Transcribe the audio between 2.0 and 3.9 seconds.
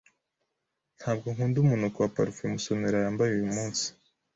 wa parufe Musonera yambaye uyumunsi.